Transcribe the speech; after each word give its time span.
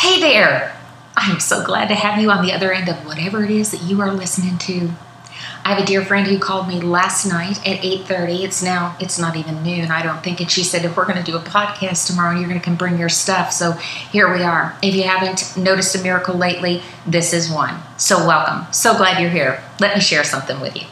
Hey 0.00 0.20
there! 0.20 0.80
I'm 1.16 1.40
so 1.40 1.64
glad 1.64 1.88
to 1.88 1.96
have 1.96 2.22
you 2.22 2.30
on 2.30 2.46
the 2.46 2.52
other 2.52 2.72
end 2.72 2.88
of 2.88 3.04
whatever 3.04 3.42
it 3.42 3.50
is 3.50 3.72
that 3.72 3.82
you 3.82 4.00
are 4.00 4.12
listening 4.12 4.56
to. 4.58 4.92
I 5.64 5.74
have 5.74 5.82
a 5.82 5.84
dear 5.84 6.04
friend 6.04 6.24
who 6.24 6.38
called 6.38 6.68
me 6.68 6.80
last 6.80 7.26
night 7.26 7.58
at 7.66 7.82
8:30. 7.82 8.44
It's 8.44 8.62
now 8.62 8.96
it's 9.00 9.18
not 9.18 9.34
even 9.34 9.64
noon, 9.64 9.90
I 9.90 10.04
don't 10.04 10.22
think, 10.22 10.38
and 10.40 10.48
she 10.48 10.62
said 10.62 10.84
if 10.84 10.96
we're 10.96 11.04
going 11.04 11.18
to 11.18 11.28
do 11.28 11.36
a 11.36 11.40
podcast 11.40 12.06
tomorrow, 12.06 12.38
you're 12.38 12.48
going 12.48 12.60
to 12.60 12.64
come 12.64 12.76
bring 12.76 12.96
your 12.96 13.08
stuff. 13.08 13.52
So 13.52 13.72
here 14.12 14.32
we 14.32 14.44
are. 14.44 14.78
If 14.84 14.94
you 14.94 15.02
haven't 15.02 15.56
noticed 15.56 15.96
a 15.96 16.00
miracle 16.00 16.36
lately, 16.36 16.80
this 17.04 17.32
is 17.32 17.50
one. 17.50 17.74
So 17.96 18.24
welcome. 18.24 18.72
So 18.72 18.96
glad 18.96 19.20
you're 19.20 19.30
here. 19.30 19.64
Let 19.80 19.96
me 19.96 20.00
share 20.00 20.22
something 20.22 20.60
with 20.60 20.76
you. 20.76 20.86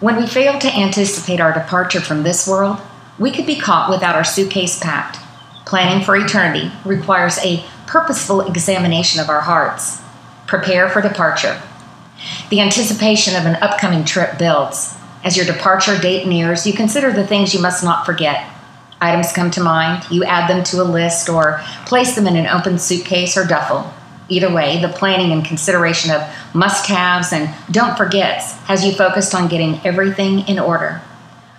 When 0.00 0.16
we 0.16 0.26
fail 0.26 0.58
to 0.58 0.76
anticipate 0.76 1.40
our 1.40 1.52
departure 1.52 2.00
from 2.00 2.24
this 2.24 2.48
world, 2.48 2.80
we 3.20 3.30
could 3.30 3.46
be 3.46 3.60
caught 3.60 3.88
without 3.88 4.16
our 4.16 4.24
suitcase 4.24 4.80
packed. 4.80 5.18
Planning 5.64 6.04
for 6.04 6.16
eternity 6.16 6.72
requires 6.84 7.38
a 7.38 7.64
purposeful 7.92 8.40
examination 8.40 9.20
of 9.20 9.28
our 9.28 9.42
hearts. 9.42 10.00
Prepare 10.46 10.88
for 10.88 11.02
departure. 11.02 11.60
The 12.48 12.62
anticipation 12.62 13.36
of 13.36 13.44
an 13.44 13.56
upcoming 13.56 14.06
trip 14.06 14.38
builds. 14.38 14.96
As 15.22 15.36
your 15.36 15.44
departure 15.44 15.98
date 15.98 16.26
nears, 16.26 16.66
you 16.66 16.72
consider 16.72 17.12
the 17.12 17.26
things 17.26 17.52
you 17.52 17.60
must 17.60 17.84
not 17.84 18.06
forget. 18.06 18.48
Items 19.02 19.34
come 19.34 19.50
to 19.50 19.62
mind, 19.62 20.10
you 20.10 20.24
add 20.24 20.48
them 20.48 20.64
to 20.64 20.80
a 20.80 20.84
list 20.84 21.28
or 21.28 21.60
place 21.84 22.14
them 22.14 22.26
in 22.26 22.34
an 22.34 22.46
open 22.46 22.78
suitcase 22.78 23.36
or 23.36 23.44
duffel. 23.44 23.92
Either 24.30 24.50
way, 24.50 24.80
the 24.80 24.88
planning 24.88 25.30
and 25.30 25.44
consideration 25.44 26.10
of 26.12 26.22
must 26.54 26.86
haves 26.86 27.30
and 27.30 27.54
don't 27.70 27.98
forgets 27.98 28.52
has 28.68 28.86
you 28.86 28.94
focused 28.94 29.34
on 29.34 29.48
getting 29.48 29.78
everything 29.84 30.48
in 30.48 30.58
order. 30.58 31.02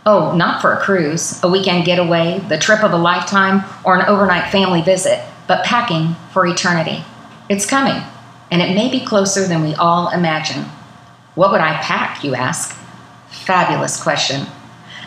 Oh, 0.03 0.35
not 0.35 0.63
for 0.63 0.73
a 0.73 0.81
cruise, 0.81 1.43
a 1.43 1.47
weekend 1.47 1.85
getaway, 1.85 2.39
the 2.49 2.57
trip 2.57 2.83
of 2.83 2.91
a 2.91 2.97
lifetime, 2.97 3.63
or 3.83 3.95
an 3.95 4.07
overnight 4.07 4.51
family 4.51 4.81
visit, 4.81 5.23
but 5.47 5.65
packing 5.65 6.15
for 6.31 6.45
eternity. 6.45 7.03
It's 7.49 7.65
coming, 7.65 8.01
and 8.51 8.61
it 8.61 8.75
may 8.75 8.89
be 8.89 9.05
closer 9.05 9.47
than 9.47 9.63
we 9.63 9.75
all 9.75 10.09
imagine. 10.09 10.65
What 11.35 11.51
would 11.51 11.61
I 11.61 11.81
pack, 11.81 12.23
you 12.23 12.35
ask? 12.35 12.75
Fabulous 13.29 14.01
question. 14.01 14.47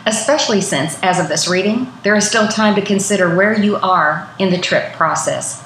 Especially 0.05 0.61
since, 0.61 1.01
as 1.01 1.19
of 1.19 1.27
this 1.27 1.47
reading, 1.47 1.91
there 2.03 2.15
is 2.15 2.27
still 2.27 2.47
time 2.47 2.75
to 2.75 2.81
consider 2.81 3.35
where 3.35 3.57
you 3.57 3.75
are 3.77 4.29
in 4.39 4.51
the 4.51 4.57
trip 4.57 4.93
process. 4.93 5.63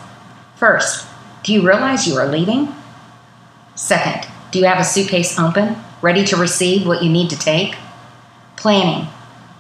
First, 0.56 1.08
do 1.44 1.54
you 1.54 1.68
realize 1.68 2.08
you 2.08 2.16
are 2.16 2.28
leaving? 2.28 2.74
Second, 3.76 4.28
do 4.52 4.60
you 4.60 4.66
have 4.66 4.80
a 4.80 4.84
suitcase 4.84 5.40
open, 5.40 5.76
ready 6.02 6.24
to 6.26 6.38
receive 6.38 6.86
what 6.86 7.04
you 7.04 7.10
need 7.10 7.30
to 7.30 7.38
take? 7.38 7.76
Planning, 8.56 9.08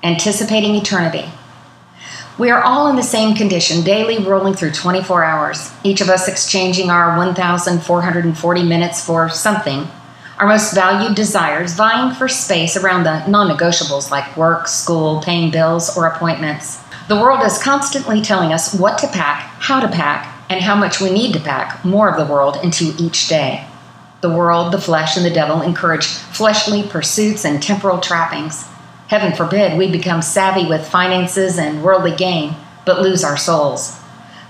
anticipating 0.03 0.75
eternity. 0.75 1.25
We 2.37 2.49
are 2.49 2.63
all 2.63 2.87
in 2.87 2.95
the 2.95 3.03
same 3.03 3.35
condition, 3.35 3.83
daily 3.83 4.23
rolling 4.23 4.53
through 4.53 4.71
24 4.71 5.23
hours, 5.23 5.71
each 5.83 6.01
of 6.01 6.09
us 6.09 6.27
exchanging 6.27 6.89
our 6.89 7.17
1,440 7.17 8.63
minutes 8.63 9.05
for 9.05 9.29
something, 9.29 9.87
our 10.39 10.47
most 10.47 10.73
valued 10.73 11.15
desires 11.15 11.73
vying 11.75 12.15
for 12.15 12.27
space 12.27 12.75
around 12.75 13.03
the 13.03 13.27
non 13.27 13.47
negotiables 13.47 14.09
like 14.09 14.35
work, 14.35 14.67
school, 14.67 15.21
paying 15.21 15.51
bills, 15.51 15.95
or 15.95 16.07
appointments. 16.07 16.79
The 17.09 17.19
world 17.19 17.43
is 17.43 17.61
constantly 17.61 18.21
telling 18.21 18.51
us 18.51 18.73
what 18.73 18.97
to 18.99 19.07
pack, 19.07 19.43
how 19.59 19.79
to 19.79 19.87
pack, 19.87 20.33
and 20.49 20.61
how 20.61 20.75
much 20.75 20.99
we 20.99 21.11
need 21.11 21.33
to 21.33 21.39
pack 21.39 21.85
more 21.85 22.09
of 22.09 22.17
the 22.17 22.33
world 22.33 22.57
into 22.63 22.95
each 22.97 23.27
day. 23.27 23.67
The 24.21 24.33
world, 24.33 24.73
the 24.73 24.81
flesh, 24.81 25.15
and 25.15 25.25
the 25.25 25.29
devil 25.29 25.61
encourage 25.61 26.05
fleshly 26.05 26.83
pursuits 26.83 27.45
and 27.45 27.61
temporal 27.61 27.99
trappings. 27.99 28.70
Heaven 29.11 29.33
forbid 29.33 29.77
we 29.77 29.91
become 29.91 30.21
savvy 30.21 30.65
with 30.65 30.87
finances 30.87 31.57
and 31.57 31.83
worldly 31.83 32.15
gain, 32.15 32.55
but 32.85 33.01
lose 33.01 33.25
our 33.25 33.35
souls. 33.35 33.99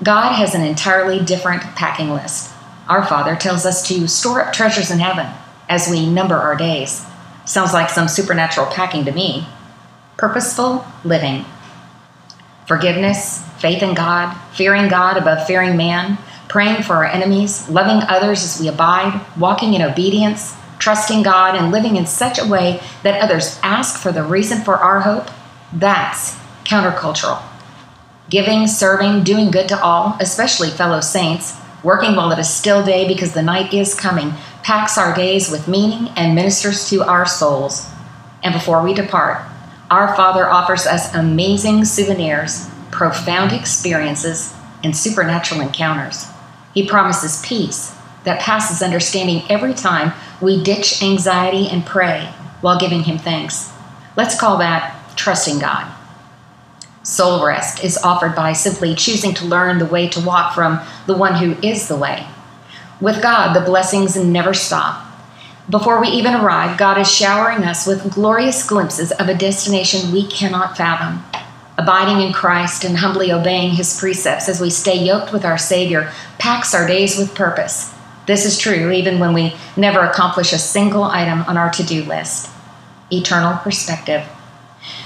God 0.03 0.33
has 0.33 0.53
an 0.53 0.61
entirely 0.61 1.19
different 1.19 1.63
packing 1.75 2.11
list. 2.11 2.53
Our 2.87 3.03
Father 3.03 3.35
tells 3.35 3.65
us 3.65 3.87
to 3.87 4.07
store 4.07 4.39
up 4.39 4.53
treasures 4.53 4.91
in 4.91 4.99
heaven 4.99 5.25
as 5.67 5.89
we 5.89 6.07
number 6.07 6.35
our 6.35 6.55
days. 6.55 7.03
Sounds 7.43 7.73
like 7.73 7.89
some 7.89 8.07
supernatural 8.07 8.67
packing 8.67 9.03
to 9.05 9.11
me. 9.11 9.47
Purposeful 10.15 10.85
living. 11.03 11.43
Forgiveness, 12.67 13.43
faith 13.57 13.81
in 13.81 13.95
God, 13.95 14.37
fearing 14.53 14.89
God 14.89 15.17
above 15.17 15.47
fearing 15.47 15.75
man, 15.75 16.19
praying 16.49 16.83
for 16.83 16.97
our 16.97 17.05
enemies, 17.05 17.67
loving 17.67 18.07
others 18.07 18.43
as 18.43 18.61
we 18.61 18.67
abide, 18.67 19.25
walking 19.39 19.73
in 19.73 19.81
obedience, 19.81 20.55
trusting 20.81 21.21
God, 21.21 21.55
and 21.55 21.71
living 21.71 21.95
in 21.95 22.07
such 22.07 22.39
a 22.39 22.47
way 22.47 22.81
that 23.03 23.21
others 23.21 23.59
ask 23.61 24.01
for 24.01 24.11
the 24.11 24.23
reason 24.23 24.61
for 24.63 24.75
our 24.75 25.01
hope, 25.01 25.29
that's 25.71 26.35
countercultural. 26.65 27.41
Giving, 28.29 28.65
serving, 28.65 29.23
doing 29.23 29.51
good 29.51 29.69
to 29.69 29.81
all, 29.81 30.17
especially 30.19 30.69
fellow 30.69 30.99
saints, 30.99 31.55
working 31.83 32.15
while 32.15 32.31
it 32.31 32.39
is 32.39 32.49
still 32.49 32.83
day 32.83 33.07
because 33.07 33.33
the 33.33 33.43
night 33.43 33.73
is 33.73 33.93
coming, 33.93 34.33
packs 34.63 34.97
our 34.97 35.13
days 35.15 35.51
with 35.51 35.67
meaning 35.67 36.11
and 36.15 36.33
ministers 36.33 36.89
to 36.89 37.03
our 37.03 37.25
souls. 37.27 37.87
And 38.43 38.53
before 38.53 38.83
we 38.83 38.93
depart, 38.93 39.43
our 39.91 40.15
Father 40.15 40.49
offers 40.49 40.87
us 40.87 41.13
amazing 41.13 41.85
souvenirs, 41.85 42.69
profound 42.89 43.51
experiences, 43.51 44.55
and 44.83 44.97
supernatural 44.97 45.61
encounters. 45.61 46.25
He 46.73 46.87
promises 46.87 47.45
peace 47.45 47.95
that 48.23 48.39
passes 48.39 48.81
understanding 48.81 49.43
every 49.49 49.73
time 49.73 50.13
we 50.41 50.63
ditch 50.63 51.01
anxiety 51.03 51.67
and 51.67 51.85
pray 51.85 52.33
while 52.61 52.79
giving 52.79 53.03
Him 53.03 53.17
thanks. 53.17 53.71
Let's 54.15 54.39
call 54.39 54.57
that 54.57 54.97
trusting 55.15 55.59
God. 55.59 55.91
Soul 57.03 57.45
rest 57.45 57.83
is 57.83 57.97
offered 57.97 58.35
by 58.35 58.53
simply 58.53 58.95
choosing 58.95 59.33
to 59.35 59.45
learn 59.45 59.79
the 59.79 59.85
way 59.85 60.07
to 60.09 60.19
walk 60.19 60.53
from 60.53 60.79
the 61.07 61.17
one 61.17 61.35
who 61.35 61.55
is 61.65 61.87
the 61.87 61.95
way. 61.95 62.27
With 62.99 63.21
God, 63.23 63.53
the 63.53 63.65
blessings 63.65 64.15
never 64.15 64.53
stop. 64.53 65.07
Before 65.69 65.99
we 65.99 66.09
even 66.09 66.35
arrive, 66.35 66.77
God 66.77 66.97
is 66.97 67.11
showering 67.11 67.63
us 67.63 67.87
with 67.87 68.13
glorious 68.13 68.67
glimpses 68.67 69.11
of 69.13 69.29
a 69.29 69.33
destination 69.33 70.11
we 70.11 70.27
cannot 70.27 70.77
fathom. 70.77 71.23
Abiding 71.77 72.25
in 72.25 72.33
Christ 72.33 72.83
and 72.83 72.97
humbly 72.97 73.31
obeying 73.31 73.71
his 73.71 73.99
precepts 73.99 74.47
as 74.49 74.61
we 74.61 74.69
stay 74.69 75.03
yoked 75.03 75.33
with 75.33 75.45
our 75.45 75.57
Savior 75.57 76.11
packs 76.37 76.75
our 76.75 76.85
days 76.85 77.17
with 77.17 77.33
purpose. 77.33 77.93
This 78.27 78.45
is 78.45 78.57
true 78.57 78.91
even 78.91 79.19
when 79.19 79.33
we 79.33 79.55
never 79.75 80.01
accomplish 80.01 80.53
a 80.53 80.57
single 80.57 81.03
item 81.03 81.41
on 81.43 81.57
our 81.57 81.71
to 81.71 81.83
do 81.83 82.03
list. 82.03 82.49
Eternal 83.11 83.57
perspective. 83.57 84.27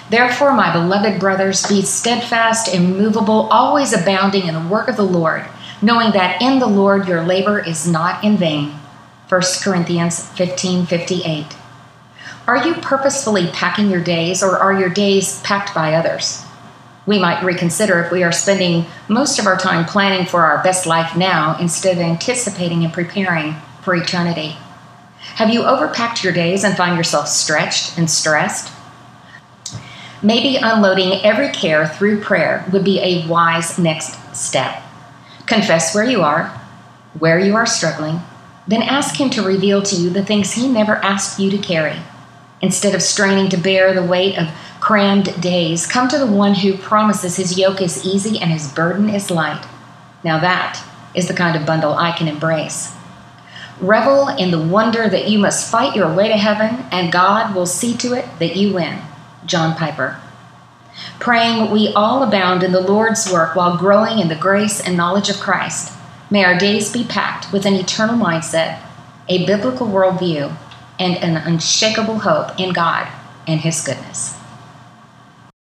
Therefore, 0.09 0.53
my 0.53 0.71
beloved 0.71 1.19
brothers, 1.19 1.65
be 1.67 1.81
steadfast, 1.81 2.73
immovable, 2.73 3.47
always 3.51 3.93
abounding 3.93 4.47
in 4.47 4.53
the 4.53 4.69
work 4.69 4.87
of 4.87 4.97
the 4.97 5.03
Lord, 5.03 5.43
knowing 5.81 6.11
that 6.11 6.41
in 6.41 6.59
the 6.59 6.67
Lord 6.67 7.07
your 7.07 7.23
labor 7.23 7.59
is 7.59 7.87
not 7.87 8.23
in 8.23 8.37
vain. 8.37 8.79
1 9.27 9.41
Corinthians 9.63 10.29
15:58. 10.35 11.55
Are 12.47 12.57
you 12.57 12.75
purposefully 12.75 13.47
packing 13.47 13.89
your 13.89 14.01
days 14.01 14.43
or 14.43 14.57
are 14.57 14.73
your 14.73 14.89
days 14.89 15.41
packed 15.41 15.73
by 15.73 15.95
others? 15.95 16.44
We 17.05 17.19
might 17.19 17.43
reconsider 17.43 17.99
if 18.01 18.11
we 18.11 18.23
are 18.23 18.31
spending 18.31 18.85
most 19.07 19.37
of 19.37 19.45
our 19.45 19.57
time 19.57 19.85
planning 19.85 20.25
for 20.25 20.43
our 20.43 20.63
best 20.63 20.87
life 20.87 21.15
now 21.15 21.57
instead 21.59 21.97
of 21.97 22.03
anticipating 22.03 22.83
and 22.83 22.91
preparing 22.91 23.55
for 23.81 23.95
eternity. 23.95 24.57
Have 25.35 25.53
you 25.53 25.61
overpacked 25.61 26.23
your 26.23 26.33
days 26.33 26.63
and 26.63 26.75
find 26.75 26.97
yourself 26.97 27.27
stretched 27.27 27.97
and 27.97 28.09
stressed? 28.09 28.71
Maybe 30.23 30.55
unloading 30.55 31.23
every 31.23 31.49
care 31.49 31.87
through 31.87 32.21
prayer 32.21 32.65
would 32.71 32.83
be 32.83 32.99
a 32.99 33.27
wise 33.27 33.77
next 33.77 34.35
step. 34.35 34.81
Confess 35.45 35.93
where 35.93 36.05
you 36.05 36.21
are, 36.23 36.47
where 37.19 37.39
you 37.39 37.55
are 37.55 37.67
struggling, 37.67 38.21
then 38.67 38.81
ask 38.81 39.19
Him 39.19 39.29
to 39.31 39.43
reveal 39.43 39.83
to 39.83 39.95
you 39.95 40.09
the 40.09 40.25
things 40.25 40.53
He 40.53 40.67
never 40.67 40.95
asked 40.95 41.39
you 41.39 41.51
to 41.51 41.57
carry. 41.57 41.99
Instead 42.61 42.95
of 42.95 43.03
straining 43.03 43.49
to 43.49 43.57
bear 43.57 43.93
the 43.93 44.01
weight 44.01 44.37
of 44.37 44.49
crammed 44.85 45.41
days, 45.41 45.87
come 45.87 46.07
to 46.07 46.19
the 46.19 46.27
one 46.27 46.53
who 46.53 46.77
promises 46.77 47.37
His 47.37 47.57
yoke 47.57 47.81
is 47.81 48.05
easy 48.05 48.37
and 48.37 48.51
His 48.51 48.71
burden 48.71 49.09
is 49.09 49.31
light. 49.31 49.65
Now, 50.23 50.39
that 50.41 50.79
is 51.15 51.27
the 51.27 51.33
kind 51.33 51.57
of 51.57 51.65
bundle 51.65 51.95
I 51.95 52.11
can 52.11 52.27
embrace. 52.27 52.93
Revel 53.81 54.27
in 54.27 54.51
the 54.51 54.61
wonder 54.61 55.09
that 55.09 55.27
you 55.27 55.39
must 55.39 55.71
fight 55.71 55.95
your 55.95 56.13
way 56.13 56.27
to 56.27 56.37
heaven, 56.37 56.85
and 56.91 57.11
God 57.11 57.55
will 57.55 57.65
see 57.65 57.97
to 57.97 58.13
it 58.13 58.27
that 58.37 58.55
you 58.55 58.75
win. 58.75 58.99
John 59.47 59.75
Piper. 59.75 60.21
Praying 61.19 61.71
we 61.71 61.91
all 61.95 62.21
abound 62.21 62.61
in 62.61 62.71
the 62.71 62.79
Lord's 62.79 63.33
work 63.33 63.55
while 63.55 63.79
growing 63.79 64.19
in 64.19 64.27
the 64.27 64.35
grace 64.35 64.79
and 64.79 64.95
knowledge 64.95 65.29
of 65.29 65.39
Christ. 65.39 65.97
May 66.29 66.43
our 66.43 66.59
days 66.59 66.93
be 66.93 67.03
packed 67.03 67.51
with 67.51 67.65
an 67.65 67.73
eternal 67.73 68.19
mindset, 68.19 68.79
a 69.27 69.47
biblical 69.47 69.87
worldview, 69.87 70.55
and 70.99 71.17
an 71.17 71.37
unshakable 71.37 72.19
hope 72.19 72.59
in 72.59 72.71
God 72.71 73.07
and 73.47 73.61
His 73.61 73.81
goodness. 73.81 74.44